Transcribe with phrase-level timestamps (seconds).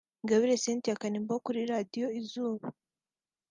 [0.21, 2.67] Ingabire Cynthia Kanimba wo kuri Radio Izuba